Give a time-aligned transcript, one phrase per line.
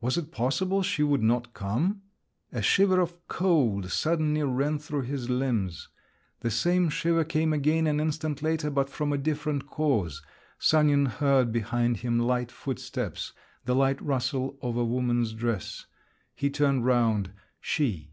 [0.00, 2.02] Was it possible she would not come?
[2.52, 5.88] A shiver of cold suddenly ran through his limbs.
[6.42, 10.22] The same shiver came again an instant later, but from a different cause.
[10.60, 13.32] Sanin heard behind him light footsteps,
[13.64, 15.86] the light rustle of a woman's dress….
[16.36, 18.12] He turned round: she!